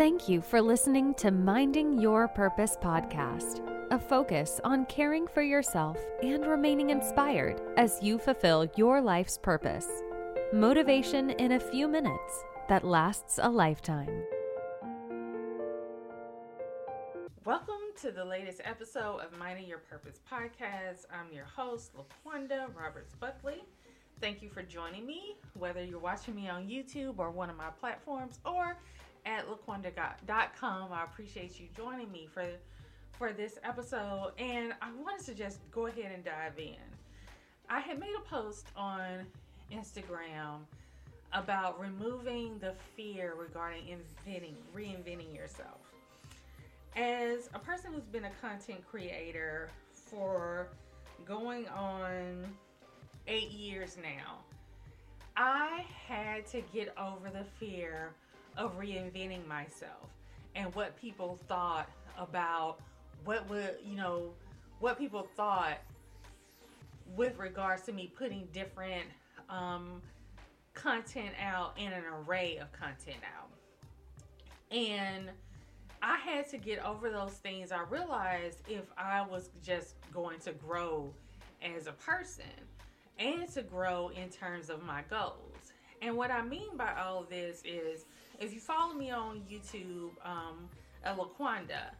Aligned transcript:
Thank 0.00 0.30
you 0.30 0.40
for 0.40 0.62
listening 0.62 1.12
to 1.16 1.30
Minding 1.30 2.00
Your 2.00 2.26
Purpose 2.26 2.74
podcast, 2.80 3.60
a 3.90 3.98
focus 3.98 4.58
on 4.64 4.86
caring 4.86 5.26
for 5.26 5.42
yourself 5.42 5.98
and 6.22 6.46
remaining 6.46 6.88
inspired 6.88 7.60
as 7.76 7.98
you 8.00 8.18
fulfill 8.18 8.66
your 8.78 9.02
life's 9.02 9.36
purpose. 9.36 9.86
Motivation 10.54 11.28
in 11.32 11.52
a 11.52 11.60
few 11.60 11.86
minutes 11.86 12.44
that 12.70 12.82
lasts 12.82 13.38
a 13.42 13.50
lifetime. 13.50 14.24
Welcome 17.44 17.74
to 18.00 18.10
the 18.10 18.24
latest 18.24 18.62
episode 18.64 19.18
of 19.18 19.36
Minding 19.38 19.66
Your 19.66 19.80
Purpose 19.80 20.18
podcast. 20.32 21.04
I'm 21.12 21.30
your 21.30 21.44
host, 21.44 21.92
Laqwanda 21.94 22.74
Roberts 22.74 23.14
Buckley. 23.16 23.64
Thank 24.18 24.40
you 24.40 24.48
for 24.48 24.62
joining 24.62 25.06
me, 25.06 25.36
whether 25.58 25.84
you're 25.84 25.98
watching 25.98 26.34
me 26.34 26.48
on 26.48 26.68
YouTube 26.68 27.18
or 27.18 27.30
one 27.30 27.50
of 27.50 27.56
my 27.58 27.68
platforms 27.78 28.38
or 28.46 28.78
at 29.26 29.46
laqwanda.com. 29.48 30.92
I 30.92 31.04
appreciate 31.04 31.58
you 31.60 31.68
joining 31.76 32.10
me 32.10 32.28
for 32.32 32.46
for 33.18 33.32
this 33.34 33.58
episode 33.64 34.32
and 34.38 34.72
I 34.80 34.88
wanted 34.92 35.26
to 35.26 35.34
just 35.34 35.58
go 35.70 35.86
ahead 35.86 36.10
and 36.14 36.24
dive 36.24 36.58
in. 36.58 36.76
I 37.68 37.80
had 37.80 38.00
made 38.00 38.14
a 38.16 38.28
post 38.28 38.68
on 38.74 39.26
Instagram 39.70 40.60
about 41.32 41.78
removing 41.78 42.58
the 42.58 42.72
fear 42.96 43.34
regarding 43.38 43.82
inventing, 43.88 44.56
reinventing 44.74 45.34
yourself. 45.36 45.92
As 46.96 47.50
a 47.54 47.58
person 47.58 47.92
who's 47.92 48.06
been 48.06 48.24
a 48.24 48.30
content 48.40 48.80
creator 48.90 49.70
for 49.92 50.68
going 51.26 51.68
on 51.68 52.46
eight 53.28 53.50
years 53.50 53.96
now, 54.02 54.38
I 55.36 55.84
had 56.08 56.46
to 56.48 56.62
get 56.72 56.92
over 56.98 57.30
the 57.30 57.44
fear 57.58 58.14
of 58.56 58.78
reinventing 58.78 59.46
myself 59.46 60.08
and 60.54 60.74
what 60.74 60.96
people 61.00 61.38
thought 61.48 61.88
about 62.18 62.78
what 63.24 63.48
would, 63.48 63.76
you 63.84 63.96
know, 63.96 64.30
what 64.80 64.98
people 64.98 65.26
thought 65.36 65.78
with 67.16 67.38
regards 67.38 67.82
to 67.82 67.92
me 67.92 68.10
putting 68.16 68.48
different 68.52 69.04
um, 69.48 70.00
content 70.74 71.32
out 71.40 71.76
and 71.78 71.92
an 71.92 72.04
array 72.26 72.56
of 72.58 72.72
content 72.72 73.18
out. 73.36 73.50
And 74.70 75.30
I 76.02 76.16
had 76.16 76.48
to 76.50 76.56
get 76.56 76.84
over 76.84 77.10
those 77.10 77.32
things. 77.32 77.72
I 77.72 77.82
realized 77.90 78.62
if 78.68 78.84
I 78.96 79.22
was 79.22 79.50
just 79.62 79.96
going 80.12 80.38
to 80.40 80.52
grow 80.52 81.12
as 81.62 81.86
a 81.86 81.92
person 81.92 82.44
and 83.18 83.48
to 83.52 83.62
grow 83.62 84.10
in 84.16 84.30
terms 84.30 84.70
of 84.70 84.82
my 84.82 85.02
goals. 85.10 85.72
And 86.00 86.16
what 86.16 86.30
I 86.30 86.42
mean 86.42 86.76
by 86.76 86.94
all 86.98 87.26
this 87.28 87.62
is 87.64 88.06
if 88.40 88.54
you 88.54 88.60
follow 88.60 88.94
me 88.94 89.10
on 89.10 89.42
YouTube, 89.50 90.10
um, 90.24 90.68
Laqwanda, 91.04 91.90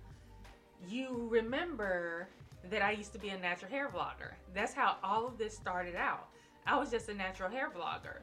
you 0.88 1.28
remember 1.30 2.28
that 2.70 2.82
I 2.82 2.92
used 2.92 3.12
to 3.12 3.18
be 3.18 3.28
a 3.28 3.38
natural 3.38 3.70
hair 3.70 3.88
vlogger. 3.88 4.32
That's 4.54 4.72
how 4.72 4.96
all 5.04 5.26
of 5.26 5.38
this 5.38 5.54
started 5.54 5.94
out. 5.94 6.28
I 6.66 6.78
was 6.78 6.90
just 6.90 7.08
a 7.08 7.14
natural 7.14 7.50
hair 7.50 7.70
vlogger 7.70 8.20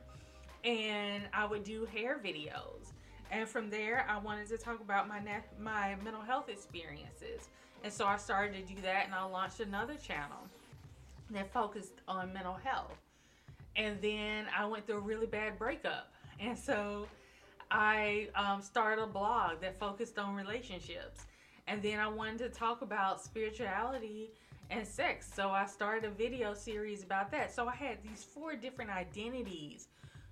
and 0.63 1.23
I 1.33 1.45
would 1.45 1.63
do 1.63 1.85
hair 1.85 2.19
videos. 2.23 2.91
And 3.31 3.47
from 3.47 3.69
there, 3.69 4.05
I 4.09 4.17
wanted 4.17 4.47
to 4.47 4.57
talk 4.57 4.79
about 4.79 5.07
my 5.07 5.19
my 5.59 5.95
mental 6.03 6.21
health 6.21 6.49
experiences. 6.49 7.49
And 7.83 7.93
so 7.93 8.05
I 8.05 8.17
started 8.17 8.67
to 8.67 8.73
do 8.73 8.81
that 8.81 9.05
and 9.05 9.13
I 9.13 9.23
launched 9.25 9.59
another 9.59 9.95
channel 9.95 10.39
that 11.31 11.51
focused 11.51 11.93
on 12.07 12.33
mental 12.33 12.57
health. 12.63 12.95
And 13.75 14.01
then 14.01 14.45
I 14.57 14.65
went 14.65 14.87
through 14.87 14.97
a 14.97 15.01
really 15.01 15.27
bad 15.27 15.59
breakup. 15.59 16.11
And 16.39 16.57
so 16.57 17.07
I 17.71 18.29
um, 18.35 18.61
started 18.61 19.01
a 19.01 19.07
blog 19.07 19.61
that 19.61 19.79
focused 19.79 20.17
on 20.17 20.35
relationships. 20.35 21.25
And 21.67 21.81
then 21.83 21.99
I 21.99 22.07
wanted 22.07 22.39
to 22.39 22.49
talk 22.49 22.81
about 22.81 23.21
spirituality 23.21 24.31
and 24.69 24.87
sex. 24.87 25.29
So 25.33 25.49
I 25.49 25.65
started 25.65 26.05
a 26.05 26.11
video 26.11 26.53
series 26.53 27.03
about 27.03 27.31
that. 27.31 27.53
So 27.53 27.67
I 27.67 27.75
had 27.75 27.97
these 28.03 28.23
four 28.23 28.55
different 28.55 28.91
identities 28.91 29.87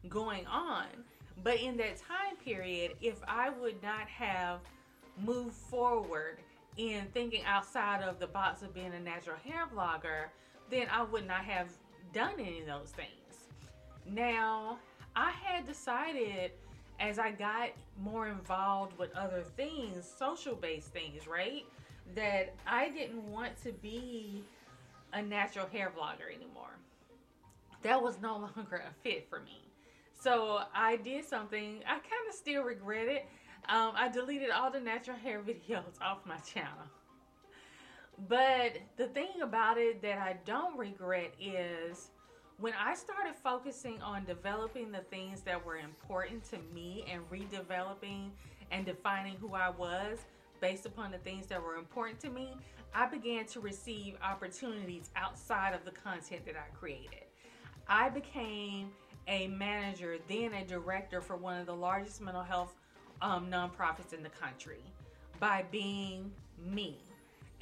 going 0.07 0.45
on. 0.47 0.85
But 1.43 1.59
in 1.59 1.75
that 1.77 1.97
time 1.97 2.37
period, 2.43 2.93
if 3.01 3.17
I 3.27 3.49
would 3.49 3.81
not 3.83 4.07
have 4.07 4.61
moved 5.21 5.55
forward 5.55 6.39
in 6.77 7.05
thinking 7.13 7.43
outside 7.45 8.01
of 8.01 8.19
the 8.19 8.27
box 8.27 8.61
of 8.61 8.73
being 8.73 8.93
a 8.93 8.99
natural 8.99 9.37
hair 9.43 9.67
vlogger, 9.73 10.27
then 10.69 10.87
I 10.91 11.03
would 11.03 11.27
not 11.27 11.43
have 11.45 11.69
done 12.13 12.33
any 12.39 12.61
of 12.61 12.67
those 12.67 12.91
things. 12.91 13.47
Now, 14.05 14.77
I 15.15 15.31
had 15.31 15.65
decided 15.65 16.51
as 16.99 17.19
I 17.19 17.31
got 17.31 17.69
more 18.01 18.27
involved 18.27 18.97
with 18.97 19.15
other 19.15 19.43
things, 19.55 20.11
social 20.17 20.55
based 20.55 20.89
things, 20.89 21.27
right? 21.27 21.65
That 22.15 22.53
I 22.67 22.89
didn't 22.89 23.29
want 23.31 23.61
to 23.63 23.71
be 23.71 24.43
a 25.13 25.21
natural 25.21 25.67
hair 25.67 25.91
vlogger 25.97 26.33
anymore. 26.33 26.77
That 27.83 28.01
was 28.01 28.19
no 28.21 28.49
longer 28.55 28.83
a 28.87 28.93
fit 29.03 29.27
for 29.29 29.39
me. 29.39 29.61
So 30.19 30.61
I 30.73 30.97
did 30.97 31.25
something, 31.25 31.79
I 31.85 31.93
kind 31.93 32.27
of 32.29 32.35
still 32.35 32.63
regret 32.63 33.07
it. 33.07 33.25
Um, 33.67 33.91
I 33.95 34.09
deleted 34.09 34.49
all 34.49 34.71
the 34.71 34.79
natural 34.79 35.17
hair 35.17 35.41
videos 35.47 36.01
off 36.01 36.25
my 36.25 36.37
channel. 36.37 36.71
But 38.29 38.77
the 38.95 39.07
thing 39.07 39.41
about 39.41 39.77
it 39.77 40.01
that 40.01 40.17
I 40.17 40.37
don't 40.45 40.77
regret 40.77 41.33
is 41.39 42.11
when 42.59 42.73
I 42.73 42.95
started 42.95 43.35
focusing 43.35 44.01
on 44.01 44.23
developing 44.25 44.91
the 44.91 44.99
things 44.99 45.41
that 45.41 45.63
were 45.63 45.77
important 45.77 46.43
to 46.51 46.57
me 46.73 47.05
and 47.11 47.21
redeveloping 47.29 48.29
and 48.71 48.85
defining 48.85 49.35
who 49.35 49.53
I 49.53 49.69
was 49.69 50.19
based 50.61 50.85
upon 50.85 51.11
the 51.11 51.17
things 51.17 51.47
that 51.47 51.61
were 51.61 51.75
important 51.75 52.19
to 52.21 52.29
me, 52.29 52.55
I 52.93 53.07
began 53.07 53.45
to 53.47 53.59
receive 53.59 54.15
opportunities 54.23 55.09
outside 55.17 55.73
of 55.73 55.83
the 55.83 55.91
content 55.91 56.45
that 56.45 56.55
I 56.55 56.73
created. 56.73 57.25
I 57.89 58.09
became 58.09 58.91
a 59.27 59.47
manager, 59.47 60.17
then 60.27 60.53
a 60.53 60.65
director 60.65 61.19
for 61.19 61.35
one 61.35 61.59
of 61.59 61.65
the 61.65 61.75
largest 61.75 62.21
mental 62.21 62.43
health 62.43 62.75
um, 63.21 63.47
nonprofits 63.49 64.13
in 64.13 64.23
the 64.23 64.29
country 64.29 64.81
by 65.39 65.65
being 65.71 66.31
me 66.65 66.97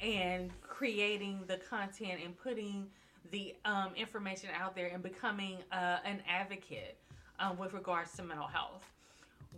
and 0.00 0.50
creating 0.62 1.40
the 1.48 1.56
content 1.56 2.20
and 2.24 2.38
putting 2.38 2.86
the 3.30 3.54
um, 3.64 3.90
information 3.96 4.50
out 4.58 4.74
there 4.74 4.88
and 4.88 5.02
becoming 5.02 5.58
uh, 5.72 5.98
an 6.04 6.20
advocate 6.28 6.96
um, 7.38 7.56
with 7.58 7.72
regards 7.72 8.12
to 8.16 8.22
mental 8.22 8.46
health. 8.46 8.84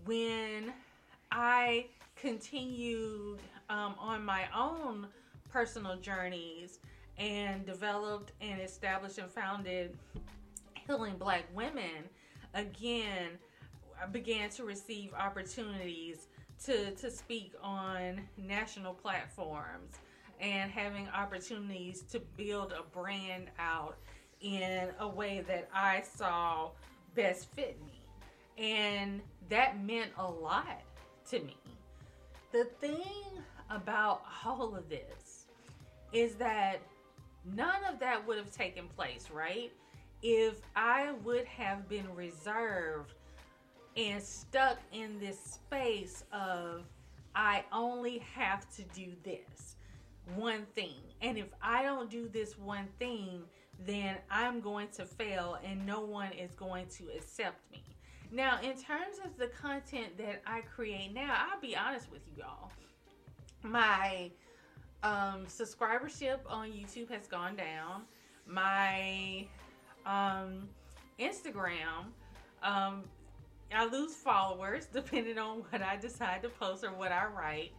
When 0.05 0.73
I 1.31 1.87
continued 2.15 3.39
um, 3.69 3.95
on 3.99 4.25
my 4.25 4.45
own 4.57 5.07
personal 5.51 5.97
journeys 5.97 6.79
and 7.19 7.67
developed 7.67 8.33
and 8.41 8.61
established 8.61 9.19
and 9.19 9.31
founded 9.31 9.97
Healing 10.87 11.17
Black 11.19 11.45
Women, 11.55 12.09
again, 12.55 13.31
I 14.03 14.07
began 14.07 14.51
to 14.51 14.65
receive 14.65 15.13
opportunities 15.15 16.29
to, 16.65 16.91
to 16.93 17.11
speak 17.11 17.53
on 17.63 18.21
national 18.37 18.95
platforms 18.95 19.97
and 20.41 20.71
having 20.71 21.09
opportunities 21.09 22.03
to 22.03 22.21
build 22.37 22.73
a 22.73 22.83
brand 22.97 23.49
out 23.59 23.97
in 24.41 24.89
a 25.01 25.09
way 25.09 25.45
that 25.49 25.69
I 25.75 26.03
saw 26.03 26.71
best 27.15 27.51
fit 27.55 27.79
me. 27.85 28.03
And 28.59 29.21
that 29.49 29.83
meant 29.83 30.13
a 30.19 30.31
lot 30.31 30.83
to 31.31 31.41
me. 31.41 31.57
The 32.53 32.65
thing 32.81 33.03
about 33.71 34.23
all 34.45 34.75
of 34.75 34.89
this 34.89 35.47
is 36.13 36.35
that 36.37 36.81
none 37.55 37.85
of 37.91 37.99
that 37.99 38.27
would 38.27 38.39
have 38.39 38.53
taken 38.53 38.89
place, 38.89 39.29
right? 39.33 39.73
If 40.23 40.55
I 40.75 41.13
would 41.25 41.45
have 41.47 41.89
been 41.89 42.15
reserved 42.15 43.15
and 43.97 44.23
stuck 44.23 44.79
in 44.93 45.19
this 45.19 45.39
space 45.39 46.25
of, 46.33 46.85
I 47.35 47.65
only 47.73 48.19
have 48.35 48.67
to 48.77 48.83
do 48.95 49.13
this 49.23 49.77
one 50.35 50.67
thing. 50.75 51.01
And 51.23 51.39
if 51.39 51.47
I 51.63 51.83
don't 51.83 52.11
do 52.11 52.29
this 52.29 52.59
one 52.59 52.89
thing, 52.99 53.43
then 53.85 54.17
I'm 54.31 54.61
going 54.61 54.89
to 54.97 55.05
fail 55.05 55.59
and 55.65 55.87
no 55.87 56.01
one 56.01 56.33
is 56.33 56.53
going 56.53 56.87
to 56.99 57.05
accept 57.17 57.71
me. 57.71 57.83
Now, 58.33 58.59
in 58.61 58.73
terms 58.73 59.19
of 59.25 59.37
the 59.39 59.49
content 59.49 60.19
that 60.19 60.43
I 60.47 60.63
create 60.63 61.15
now, 61.15 61.35
I'll 61.51 61.61
be 61.61 61.77
honest 61.77 62.11
with 62.11 62.23
you 62.27 62.43
y'all. 62.43 62.71
My 63.63 64.31
um, 65.03 65.47
subscribership 65.47 66.39
on 66.49 66.71
YouTube 66.71 67.11
has 67.11 67.27
gone 67.27 67.57
down. 67.57 68.03
My 68.47 69.47
um, 70.05 70.69
Instagram, 71.21 72.11
um, 72.63 73.05
I 73.75 73.87
lose 73.91 74.15
followers 74.15 74.87
depending 74.93 75.39
on 75.39 75.63
what 75.71 75.83
I 75.83 75.97
decide 75.97 76.43
to 76.43 76.49
post 76.49 76.85
or 76.85 76.93
what 76.93 77.13
I 77.13 77.27
write. 77.27 77.73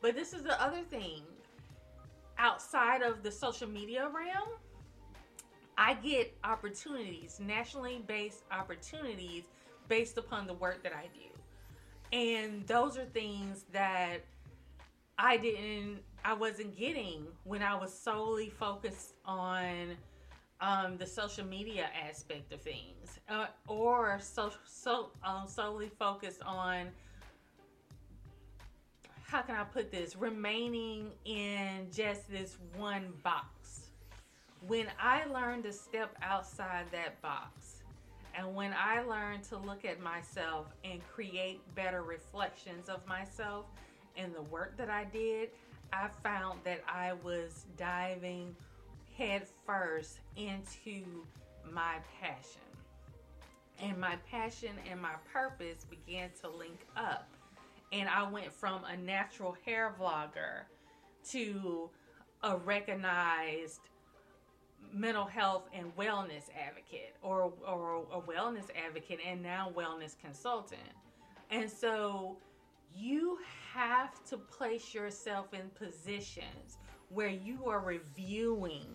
But 0.00 0.16
this 0.16 0.32
is 0.32 0.42
the 0.42 0.60
other 0.60 0.80
thing 0.90 1.22
outside 2.42 3.02
of 3.02 3.22
the 3.22 3.30
social 3.30 3.68
media 3.68 4.02
realm, 4.12 4.48
I 5.78 5.94
get 5.94 6.36
opportunities, 6.42 7.40
nationally 7.40 8.02
based 8.06 8.42
opportunities 8.50 9.44
based 9.88 10.18
upon 10.18 10.46
the 10.46 10.54
work 10.54 10.82
that 10.82 10.92
I 10.92 11.08
do. 11.14 11.30
And 12.12 12.66
those 12.66 12.98
are 12.98 13.04
things 13.04 13.64
that 13.72 14.18
I 15.18 15.36
didn't, 15.36 16.00
I 16.24 16.34
wasn't 16.34 16.76
getting 16.76 17.26
when 17.44 17.62
I 17.62 17.76
was 17.76 17.96
solely 17.96 18.50
focused 18.50 19.14
on 19.24 19.96
um, 20.60 20.96
the 20.98 21.06
social 21.06 21.44
media 21.44 21.88
aspect 22.08 22.52
of 22.52 22.60
things, 22.60 23.18
uh, 23.28 23.46
or 23.68 24.18
so, 24.20 24.52
so 24.64 25.10
um, 25.24 25.46
solely 25.46 25.90
focused 25.98 26.42
on 26.42 26.88
how 29.32 29.40
can 29.40 29.54
I 29.54 29.64
put 29.64 29.90
this, 29.90 30.14
remaining 30.14 31.10
in 31.24 31.86
just 31.90 32.30
this 32.30 32.58
one 32.76 33.14
box. 33.24 33.86
When 34.66 34.88
I 35.00 35.24
learned 35.24 35.64
to 35.64 35.72
step 35.72 36.14
outside 36.20 36.84
that 36.92 37.20
box, 37.22 37.82
and 38.34 38.54
when 38.54 38.74
I 38.78 39.00
learned 39.00 39.44
to 39.44 39.56
look 39.56 39.86
at 39.86 40.02
myself 40.02 40.66
and 40.84 41.00
create 41.10 41.62
better 41.74 42.02
reflections 42.02 42.90
of 42.90 43.06
myself 43.06 43.64
and 44.18 44.34
the 44.34 44.42
work 44.42 44.76
that 44.76 44.90
I 44.90 45.04
did, 45.04 45.48
I 45.94 46.08
found 46.22 46.58
that 46.64 46.82
I 46.86 47.14
was 47.24 47.64
diving 47.78 48.54
head 49.16 49.46
first 49.66 50.18
into 50.36 51.24
my 51.72 51.96
passion. 52.20 52.60
And 53.80 53.96
my 53.96 54.16
passion 54.30 54.72
and 54.90 55.00
my 55.00 55.14
purpose 55.32 55.86
began 55.88 56.28
to 56.42 56.50
link 56.50 56.80
up. 56.98 57.30
And 57.92 58.08
I 58.08 58.28
went 58.28 58.52
from 58.52 58.82
a 58.84 58.96
natural 58.96 59.56
hair 59.64 59.94
vlogger 60.00 60.64
to 61.30 61.90
a 62.42 62.56
recognized 62.56 63.80
mental 64.92 65.24
health 65.24 65.68
and 65.72 65.94
wellness 65.96 66.44
advocate 66.58 67.14
or, 67.22 67.52
or 67.66 68.04
a 68.12 68.20
wellness 68.20 68.64
advocate 68.86 69.20
and 69.26 69.42
now 69.42 69.70
wellness 69.76 70.14
consultant. 70.20 70.80
And 71.50 71.70
so 71.70 72.38
you 72.94 73.38
have 73.72 74.22
to 74.24 74.36
place 74.36 74.92
yourself 74.94 75.54
in 75.54 75.70
positions 75.70 76.78
where 77.08 77.28
you 77.28 77.66
are 77.66 77.80
reviewing 77.80 78.88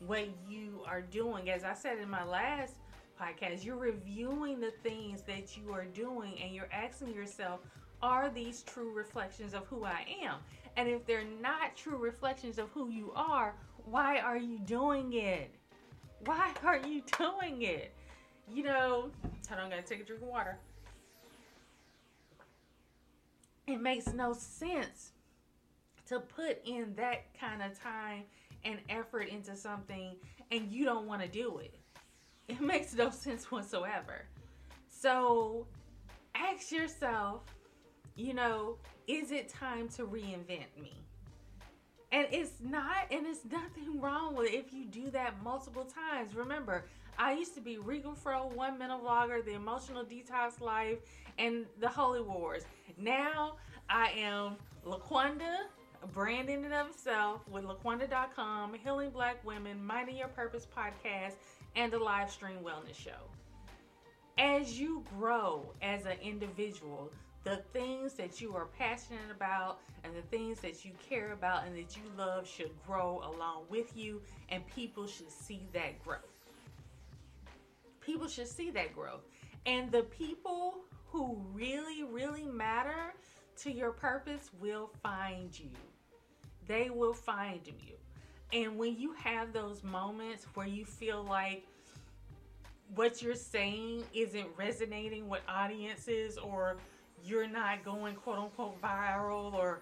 what 0.00 0.28
you 0.48 0.82
are 0.86 1.02
doing. 1.02 1.50
As 1.50 1.64
I 1.64 1.74
said 1.74 1.98
in 1.98 2.08
my 2.08 2.24
last 2.24 2.74
podcast, 3.20 3.64
you're 3.64 3.76
reviewing 3.76 4.60
the 4.60 4.72
things 4.82 5.22
that 5.22 5.56
you 5.56 5.72
are 5.72 5.84
doing 5.84 6.34
and 6.42 6.54
you're 6.54 6.68
asking 6.72 7.14
yourself, 7.14 7.60
are 8.06 8.30
these 8.30 8.62
true 8.62 8.92
reflections 8.92 9.52
of 9.52 9.66
who 9.66 9.84
I 9.84 10.06
am? 10.22 10.36
And 10.76 10.88
if 10.88 11.04
they're 11.06 11.24
not 11.42 11.76
true 11.76 11.96
reflections 11.96 12.58
of 12.58 12.68
who 12.70 12.88
you 12.88 13.12
are, 13.16 13.54
why 13.84 14.18
are 14.18 14.36
you 14.36 14.58
doing 14.60 15.12
it? 15.14 15.50
Why 16.24 16.52
are 16.64 16.78
you 16.78 17.02
doing 17.18 17.62
it? 17.62 17.92
You 18.52 18.62
know, 18.62 19.10
hold 19.48 19.60
on, 19.60 19.66
I 19.66 19.70
gotta 19.70 19.82
take 19.82 20.00
a 20.00 20.04
drink 20.04 20.22
of 20.22 20.28
water. 20.28 20.56
It 23.66 23.80
makes 23.80 24.12
no 24.12 24.32
sense 24.32 25.10
to 26.06 26.20
put 26.20 26.64
in 26.64 26.94
that 26.94 27.24
kind 27.38 27.60
of 27.60 27.78
time 27.80 28.22
and 28.64 28.78
effort 28.88 29.28
into 29.28 29.56
something 29.56 30.14
and 30.52 30.70
you 30.70 30.84
don't 30.84 31.06
want 31.06 31.22
to 31.22 31.28
do 31.28 31.58
it. 31.58 31.74
It 32.46 32.60
makes 32.60 32.94
no 32.94 33.10
sense 33.10 33.50
whatsoever. 33.50 34.26
So 34.88 35.66
ask 36.36 36.70
yourself, 36.70 37.42
you 38.16 38.34
know, 38.34 38.76
is 39.06 39.30
it 39.30 39.48
time 39.48 39.88
to 39.90 40.04
reinvent 40.04 40.80
me? 40.80 41.02
And 42.12 42.26
it's 42.30 42.52
not, 42.62 43.06
and 43.10 43.26
it's 43.26 43.44
nothing 43.44 44.00
wrong 44.00 44.34
with 44.34 44.52
if 44.52 44.72
you 44.72 44.84
do 44.84 45.10
that 45.10 45.42
multiple 45.42 45.84
times. 45.84 46.34
Remember, 46.34 46.84
I 47.18 47.32
used 47.32 47.54
to 47.54 47.60
be 47.60 47.78
Regal 47.78 48.14
Fro, 48.14 48.50
One 48.54 48.78
Minute 48.78 49.02
Vlogger, 49.02 49.44
The 49.44 49.54
Emotional 49.54 50.04
Detox 50.04 50.60
Life, 50.60 50.98
and 51.38 51.66
The 51.80 51.88
Holy 51.88 52.22
Wars. 52.22 52.64
Now 52.98 53.56
I 53.88 54.10
am 54.16 54.56
Laqwanda, 54.86 55.64
brand 56.12 56.48
in 56.48 56.64
and 56.64 56.74
of 56.74 56.88
itself 56.88 57.40
with 57.50 57.64
Laqwanda.com, 57.64 58.74
Healing 58.82 59.10
Black 59.10 59.44
Women, 59.44 59.84
Minding 59.84 60.16
Your 60.16 60.28
Purpose 60.28 60.66
podcast, 60.66 61.34
and 61.74 61.92
the 61.92 61.98
live 61.98 62.30
stream 62.30 62.58
wellness 62.64 62.96
show. 62.96 63.10
As 64.38 64.78
you 64.78 65.02
grow 65.18 65.64
as 65.82 66.04
an 66.04 66.18
individual, 66.22 67.10
the 67.46 67.58
things 67.72 68.14
that 68.14 68.40
you 68.40 68.56
are 68.56 68.66
passionate 68.76 69.30
about 69.30 69.78
and 70.02 70.12
the 70.16 70.36
things 70.36 70.58
that 70.58 70.84
you 70.84 70.90
care 71.08 71.32
about 71.32 71.64
and 71.64 71.76
that 71.76 71.96
you 71.96 72.02
love 72.18 72.44
should 72.44 72.72
grow 72.84 73.22
along 73.24 73.62
with 73.70 73.96
you, 73.96 74.20
and 74.48 74.66
people 74.74 75.06
should 75.06 75.30
see 75.30 75.62
that 75.72 76.02
growth. 76.04 76.18
People 78.00 78.26
should 78.26 78.48
see 78.48 78.70
that 78.70 78.92
growth. 78.92 79.22
And 79.64 79.92
the 79.92 80.02
people 80.02 80.78
who 81.06 81.40
really, 81.52 82.02
really 82.02 82.46
matter 82.46 83.14
to 83.58 83.70
your 83.70 83.92
purpose 83.92 84.50
will 84.60 84.90
find 85.00 85.56
you. 85.56 85.70
They 86.66 86.90
will 86.90 87.14
find 87.14 87.60
you. 87.64 87.94
And 88.52 88.76
when 88.76 88.98
you 88.98 89.12
have 89.12 89.52
those 89.52 89.84
moments 89.84 90.46
where 90.54 90.66
you 90.66 90.84
feel 90.84 91.22
like 91.22 91.64
what 92.96 93.22
you're 93.22 93.36
saying 93.36 94.02
isn't 94.12 94.48
resonating 94.56 95.28
with 95.28 95.42
audiences 95.48 96.38
or 96.38 96.76
you're 97.24 97.48
not 97.48 97.84
going 97.84 98.14
quote 98.14 98.38
unquote 98.38 98.80
viral 98.80 99.52
or 99.54 99.80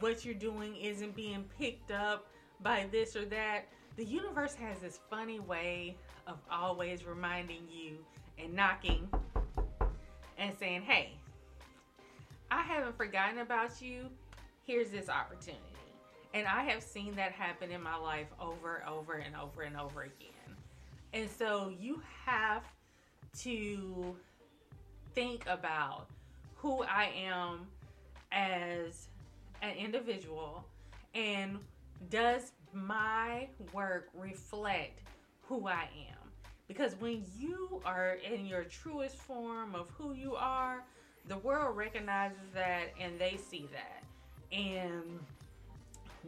what 0.00 0.24
you're 0.24 0.34
doing 0.34 0.76
isn't 0.76 1.14
being 1.16 1.44
picked 1.58 1.90
up 1.90 2.26
by 2.62 2.86
this 2.90 3.16
or 3.16 3.24
that, 3.26 3.66
the 3.96 4.04
universe 4.04 4.54
has 4.54 4.78
this 4.80 5.00
funny 5.10 5.40
way 5.40 5.96
of 6.26 6.38
always 6.50 7.04
reminding 7.04 7.62
you 7.70 7.96
and 8.38 8.54
knocking 8.54 9.08
and 10.38 10.56
saying, 10.58 10.82
hey, 10.82 11.12
I 12.50 12.62
haven't 12.62 12.96
forgotten 12.96 13.38
about 13.38 13.82
you. 13.82 14.08
Here's 14.64 14.90
this 14.90 15.08
opportunity. 15.08 15.60
And 16.34 16.46
I 16.46 16.64
have 16.64 16.82
seen 16.82 17.14
that 17.16 17.32
happen 17.32 17.70
in 17.70 17.82
my 17.82 17.96
life 17.96 18.28
over 18.40 18.76
and 18.76 18.88
over 18.88 19.14
and 19.14 19.36
over 19.36 19.62
and 19.62 19.76
over 19.76 20.02
again. 20.02 20.56
And 21.12 21.28
so 21.28 21.72
you 21.78 22.02
have 22.24 22.62
to 23.40 24.16
think 25.14 25.44
about 25.46 26.06
who 26.62 26.84
I 26.84 27.10
am 27.16 27.66
as 28.30 29.08
an 29.62 29.74
individual 29.76 30.64
and 31.12 31.58
does 32.08 32.52
my 32.72 33.48
work 33.72 34.08
reflect 34.14 35.00
who 35.42 35.66
I 35.66 35.88
am? 36.08 36.30
Because 36.68 36.94
when 37.00 37.24
you 37.36 37.82
are 37.84 38.16
in 38.24 38.46
your 38.46 38.62
truest 38.62 39.16
form 39.16 39.74
of 39.74 39.90
who 39.98 40.14
you 40.14 40.36
are, 40.36 40.84
the 41.26 41.38
world 41.38 41.76
recognizes 41.76 42.38
that 42.54 42.92
and 42.98 43.18
they 43.18 43.36
see 43.36 43.68
that. 43.72 44.04
And 44.56 45.18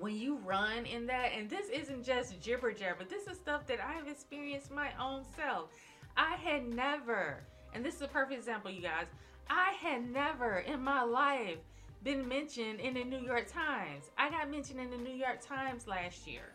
when 0.00 0.16
you 0.16 0.38
run 0.44 0.85
in 0.85 1.06
that, 1.06 1.30
and 1.38 1.49
this 1.49 1.68
isn't 1.68 2.04
just 2.04 2.40
gibber 2.42 2.73
jabber, 2.73 3.04
this 3.04 3.28
is 3.28 3.37
stuff 3.37 3.68
that 3.68 3.78
I've 3.80 4.08
experienced 4.08 4.73
my 4.73 4.88
own 5.00 5.23
self. 5.37 5.70
I 6.16 6.35
had 6.35 6.66
never, 6.66 7.38
and 7.73 7.85
this 7.85 7.94
is 7.94 8.02
a 8.02 8.08
perfect 8.08 8.37
example, 8.37 8.73
you 8.73 8.82
guys, 8.82 9.06
I 9.48 9.72
had 9.80 10.10
never 10.10 10.58
in 10.58 10.82
my 10.82 11.02
life 11.02 11.58
been 12.02 12.28
mentioned 12.28 12.80
in 12.80 12.94
the 12.94 13.04
New 13.04 13.20
York 13.20 13.50
Times. 13.50 14.10
I 14.18 14.30
got 14.30 14.50
mentioned 14.50 14.80
in 14.80 14.90
the 14.90 14.98
New 14.98 15.14
York 15.14 15.40
Times 15.40 15.86
last 15.86 16.26
year. 16.26 16.52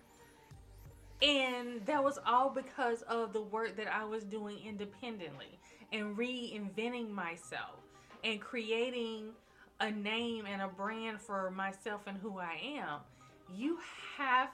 And 1.22 1.86
that 1.86 2.04
was 2.04 2.18
all 2.26 2.50
because 2.50 3.02
of 3.04 3.34
the 3.34 3.42
work 3.42 3.76
that 3.78 3.94
I 3.94 4.06
was 4.06 4.24
doing 4.24 4.58
independently 4.66 5.60
and 5.92 6.18
reinventing 6.18 7.10
myself 7.10 7.80
and 8.24 8.40
creating 8.40 9.32
a 9.82 9.92
name 9.92 10.46
and 10.46 10.62
a 10.62 10.68
brand 10.68 11.20
for 11.20 11.52
myself 11.52 12.02
and 12.08 12.18
who 12.18 12.40
I 12.40 12.60
am. 12.78 13.00
You 13.54 13.80
have 14.18 14.50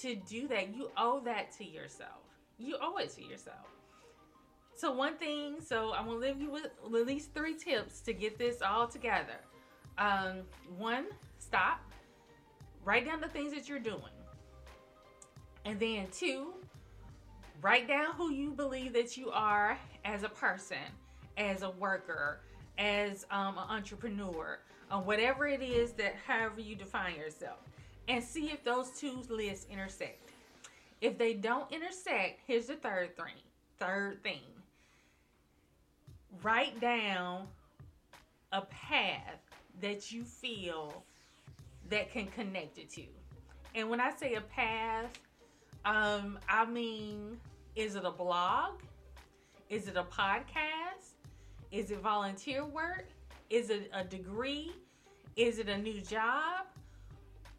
to 0.00 0.14
do 0.14 0.48
that. 0.48 0.74
You 0.74 0.90
owe 0.96 1.20
that 1.20 1.52
to 1.58 1.64
yourself. 1.64 2.22
You 2.58 2.76
owe 2.80 2.96
it 2.96 3.10
to 3.16 3.22
yourself. 3.22 3.66
So, 4.80 4.90
one 4.90 5.16
thing, 5.16 5.56
so 5.60 5.92
I'm 5.92 6.06
to 6.06 6.12
leave 6.12 6.40
you 6.40 6.50
with 6.50 6.64
at 6.64 7.06
least 7.06 7.34
three 7.34 7.54
tips 7.54 8.00
to 8.00 8.14
get 8.14 8.38
this 8.38 8.62
all 8.62 8.88
together. 8.88 9.36
Um, 9.98 10.38
one, 10.78 11.04
stop, 11.38 11.82
write 12.82 13.04
down 13.04 13.20
the 13.20 13.28
things 13.28 13.52
that 13.52 13.68
you're 13.68 13.78
doing. 13.78 14.00
And 15.66 15.78
then, 15.78 16.06
two, 16.10 16.54
write 17.60 17.88
down 17.88 18.14
who 18.14 18.32
you 18.32 18.52
believe 18.52 18.94
that 18.94 19.18
you 19.18 19.30
are 19.30 19.76
as 20.06 20.22
a 20.22 20.30
person, 20.30 20.78
as 21.36 21.60
a 21.60 21.72
worker, 21.72 22.40
as 22.78 23.26
um, 23.30 23.58
an 23.58 23.64
entrepreneur, 23.68 24.60
uh, 24.90 24.98
whatever 24.98 25.46
it 25.46 25.60
is 25.60 25.92
that 25.92 26.14
however 26.26 26.62
you 26.62 26.74
define 26.74 27.16
yourself, 27.16 27.58
and 28.08 28.24
see 28.24 28.46
if 28.46 28.64
those 28.64 28.92
two 28.92 29.24
lists 29.28 29.66
intersect. 29.70 30.30
If 31.02 31.18
they 31.18 31.34
don't 31.34 31.70
intersect, 31.70 32.40
here's 32.46 32.68
the 32.68 32.76
third 32.76 33.14
thing. 33.14 33.42
Third 33.78 34.22
thing. 34.22 34.40
Write 36.42 36.80
down 36.80 37.46
a 38.52 38.62
path 38.62 39.40
that 39.80 40.12
you 40.12 40.24
feel 40.24 41.04
that 41.88 42.12
can 42.12 42.26
connect 42.28 42.78
it 42.78 42.90
to. 42.90 43.02
And 43.74 43.88
when 43.88 44.00
I 44.00 44.12
say 44.14 44.34
a 44.34 44.40
path, 44.40 45.10
um, 45.84 46.38
I 46.48 46.64
mean, 46.64 47.38
is 47.76 47.94
it 47.94 48.04
a 48.04 48.10
blog? 48.10 48.80
Is 49.68 49.88
it 49.88 49.96
a 49.96 50.02
podcast? 50.02 51.14
Is 51.70 51.90
it 51.90 52.00
volunteer 52.00 52.64
work? 52.64 53.06
Is 53.48 53.70
it 53.70 53.90
a 53.92 54.04
degree? 54.04 54.72
Is 55.36 55.58
it 55.58 55.68
a 55.68 55.78
new 55.78 56.00
job? 56.00 56.66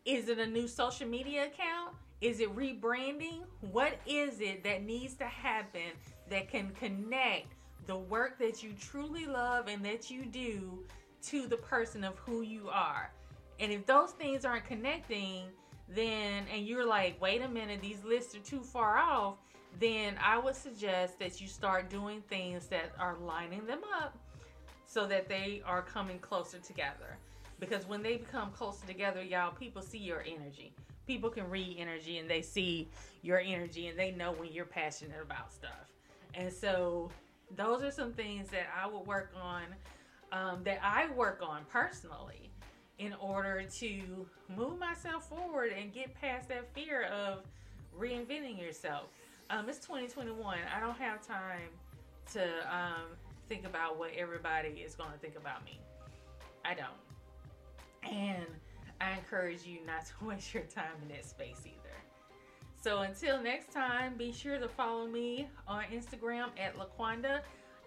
Is 0.06 0.30
it 0.30 0.40
a 0.40 0.48
new 0.48 0.68
social 0.68 1.08
media 1.08 1.46
account? 1.46 1.96
Is 2.20 2.40
it 2.40 2.56
rebranding? 2.56 3.44
What 3.72 3.94
is 4.06 4.42
it 4.42 4.64
that 4.64 4.84
needs 4.84 5.16
to 5.16 5.26
happen 5.26 5.92
that 6.30 6.50
can 6.50 6.72
connect 6.72 7.48
the 7.86 7.98
work 7.98 8.38
that 8.40 8.64
you 8.64 8.74
truly 8.80 9.26
love 9.26 9.68
and 9.68 9.84
that 9.86 10.10
you 10.10 10.26
do 10.26 10.84
to 11.24 11.48
the 11.48 11.58
person 11.58 12.04
of 12.04 12.18
who 12.20 12.42
you 12.42 12.70
are? 12.70 13.12
And 13.60 13.72
if 13.72 13.86
those 13.86 14.12
things 14.12 14.46
aren't 14.46 14.66
connecting, 14.66 15.46
then, 15.88 16.46
and 16.54 16.66
you're 16.66 16.86
like, 16.86 17.22
wait 17.22 17.42
a 17.42 17.48
minute, 17.48 17.82
these 17.82 18.04
lists 18.04 18.36
are 18.36 18.40
too 18.40 18.62
far 18.62 18.98
off, 18.98 19.36
then 19.80 20.16
I 20.24 20.38
would 20.38 20.56
suggest 20.56 21.20
that 21.20 21.40
you 21.40 21.48
start 21.48 21.90
doing 21.90 22.22
things 22.30 22.68
that 22.68 22.92
are 23.00 23.16
lining 23.16 23.66
them 23.66 23.82
up 24.02 24.18
so 24.86 25.06
that 25.08 25.30
they 25.30 25.62
are 25.66 25.82
coming 25.82 26.20
closer 26.20 26.58
together. 26.60 27.18
Because 27.60 27.88
when 27.88 28.02
they 28.02 28.18
become 28.18 28.52
closer 28.52 28.86
together, 28.88 29.22
y'all, 29.22 29.52
people 29.52 29.82
see 29.82 30.00
your 30.00 30.22
energy. 30.22 30.74
People 31.08 31.30
can 31.30 31.50
read 31.50 31.78
energy 31.78 32.18
and 32.18 32.30
they 32.30 32.42
see 32.42 32.90
your 33.22 33.40
energy 33.40 33.88
and 33.88 33.98
they 33.98 34.12
know 34.12 34.32
when 34.32 34.52
you're 34.52 34.66
passionate 34.66 35.22
about 35.22 35.52
stuff. 35.52 35.94
And 36.34 36.52
so, 36.52 37.12
those 37.56 37.84
are 37.84 37.92
some 37.92 38.14
things 38.14 38.50
that 38.50 38.68
I 38.80 38.88
would 38.88 39.06
work 39.06 39.34
on, 39.42 39.64
um, 40.32 40.64
that 40.64 40.80
I 40.84 41.10
work 41.12 41.42
on 41.44 41.64
personally 41.70 42.52
in 43.00 43.14
order 43.20 43.64
to 43.64 44.26
move 44.56 44.78
myself 44.80 45.28
forward 45.28 45.72
and 45.78 45.92
get 45.92 46.14
past 46.14 46.48
that 46.50 46.72
fear 46.74 47.06
of 47.06 47.40
reinventing 47.98 48.62
yourself. 48.62 49.08
Um, 49.50 49.68
it's 49.68 49.80
2021. 49.80 50.58
I 50.76 50.80
don't 50.80 50.98
have 50.98 51.26
time 51.26 51.70
to 52.34 52.44
um, 52.74 53.08
think 53.50 53.66
about 53.66 53.98
what 53.98 54.12
everybody 54.16 54.70
is 54.70 54.96
going 54.96 55.12
to 55.12 55.18
think 55.18 55.36
about 55.36 55.66
me. 55.66 55.80
I 56.64 56.76
don't. 56.76 58.12
And 58.14 58.46
I 59.02 59.14
encourage 59.18 59.66
you 59.66 59.80
not 59.86 60.06
to 60.06 60.14
waste 60.26 60.54
your 60.54 60.64
time 60.64 60.94
in 61.02 61.08
that 61.10 61.26
space 61.26 61.62
either. 61.66 61.96
So 62.82 63.02
until 63.02 63.40
next 63.42 63.72
time, 63.72 64.16
be 64.18 64.32
sure 64.32 64.58
to 64.58 64.68
follow 64.68 65.06
me 65.06 65.48
on 65.68 65.84
Instagram 65.94 66.48
at 66.60 66.76
Laqwanda 66.76 67.42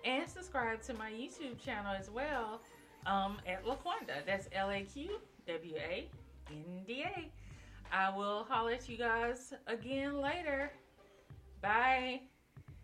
and 0.04 0.28
subscribe 0.28 0.82
to 0.82 0.94
my 0.94 1.10
YouTube 1.10 1.58
channel 1.58 1.92
as 1.98 2.10
well 2.10 2.60
um, 3.04 3.38
at 3.44 3.64
Laqwanda. 3.64 4.24
That's 4.24 4.48
L 4.52 4.70
A 4.70 4.82
Q 4.82 5.18
W 5.48 5.74
A 5.76 6.08
N 6.48 6.84
D 6.86 7.02
A. 7.04 7.28
I 7.92 8.16
will 8.16 8.44
holler 8.44 8.72
at 8.72 8.88
you 8.88 8.96
guys 8.96 9.52
again 9.66 10.20
later. 10.20 10.70
Bye. 11.60 12.20